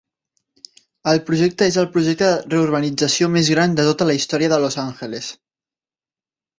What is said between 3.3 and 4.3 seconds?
més gran de tota la